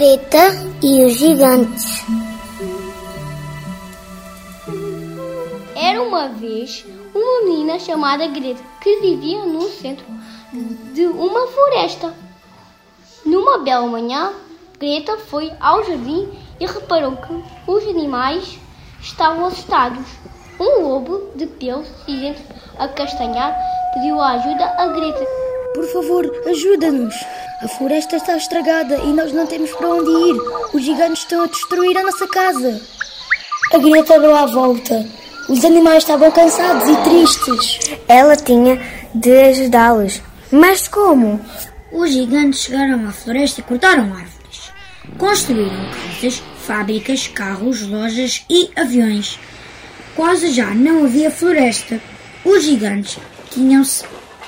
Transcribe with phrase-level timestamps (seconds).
[0.00, 0.48] Greta
[0.82, 2.02] e os gigantes.
[5.76, 10.06] Era uma vez uma menina chamada Greta que vivia no centro
[10.94, 12.14] de uma floresta.
[13.26, 14.32] Numa bela manhã,
[14.78, 18.58] Greta foi ao jardim e reparou que os animais
[19.02, 20.06] estavam assustados.
[20.58, 22.40] Um lobo de pelo cinzento
[22.78, 23.54] acastanhado
[23.92, 25.49] pediu ajuda a Greta.
[25.74, 27.14] Por favor, ajuda-nos.
[27.62, 30.36] A floresta está estragada e nós não temos para onde ir.
[30.74, 32.80] Os gigantes estão a destruir a nossa casa.
[33.72, 35.06] A Greta deu à volta.
[35.48, 37.78] Os animais estavam cansados e tristes.
[38.08, 38.80] Ela tinha
[39.14, 40.20] de ajudá-los.
[40.50, 41.40] Mas como?
[41.92, 44.72] Os gigantes chegaram à floresta e cortaram árvores.
[45.18, 49.38] Construíram casas, fábricas, carros, lojas e aviões.
[50.16, 52.00] Quase já não havia floresta.
[52.44, 53.18] Os gigantes
[53.50, 54.04] tinham-se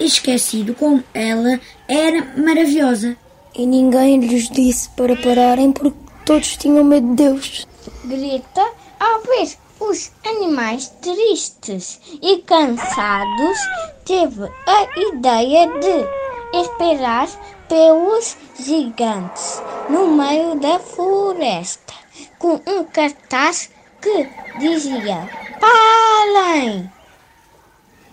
[0.00, 3.16] esquecido como ela era maravilhosa.
[3.54, 7.66] E ninguém lhes disse para pararem porque todos tinham medo de Deus.
[8.04, 8.66] Greta,
[8.98, 13.58] ao ver os animais tristes e cansados,
[14.04, 17.28] teve a ideia de esperar
[17.68, 21.94] pelos gigantes no meio da floresta,
[22.38, 25.28] com um cartaz que dizia:
[25.60, 26.90] Parem!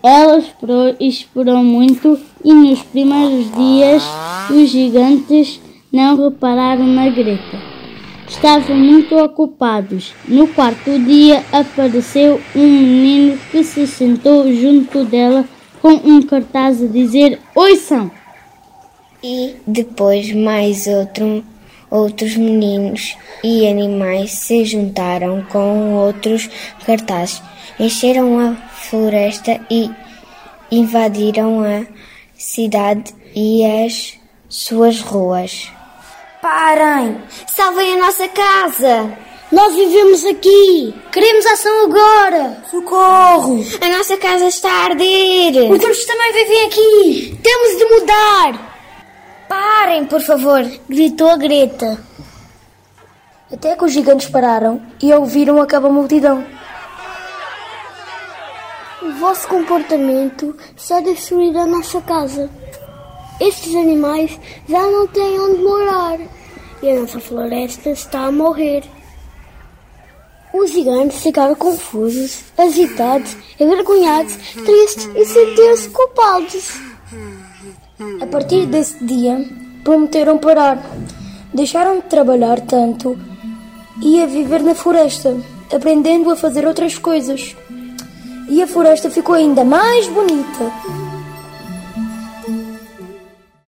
[0.02, 4.02] Ela esperou e esperou muito, e nos primeiros dias
[4.50, 5.60] os gigantes
[5.92, 7.72] não repararam na Greta.
[8.28, 10.12] Estavam muito ocupados.
[10.26, 15.44] No quarto dia apareceu um menino que se sentou junto dela
[15.80, 18.10] com um cartaz a dizer Oiçam!
[19.22, 21.44] E depois mais outro,
[21.92, 26.48] outros meninos e animais se juntaram com outros
[26.86, 27.42] cartazes.
[27.78, 29.90] Encheram a floresta e
[30.70, 31.86] invadiram a
[32.34, 34.14] cidade e as
[34.48, 35.70] suas ruas.
[36.40, 37.18] Parem!
[37.46, 39.18] Salvem a nossa casa!
[39.52, 40.94] Nós vivemos aqui!
[41.12, 42.64] Queremos ação agora!
[42.70, 43.62] Socorro!
[43.82, 45.70] A nossa casa está a arder!
[45.70, 47.38] Os outros também vivem aqui!
[47.42, 48.71] Temos de mudar!
[49.92, 50.64] Parem, por favor!
[50.88, 52.02] gritou a Greta.
[53.52, 56.42] Até que os gigantes pararam e ouviram aquela multidão.
[59.02, 62.48] O vosso comportamento está a destruir a nossa casa.
[63.38, 66.18] Estes animais já não têm onde morar
[66.82, 68.84] e a nossa floresta está a morrer.
[70.54, 76.80] Os gigantes ficaram confusos, agitados, envergonhados, tristes e sentiram-se culpados.
[78.22, 80.82] A partir desse dia, prometeram parar.
[81.52, 83.18] Deixaram de trabalhar tanto
[84.02, 85.36] e a viver na floresta,
[85.72, 87.54] aprendendo a fazer outras coisas.
[88.48, 90.72] E a floresta ficou ainda mais bonita.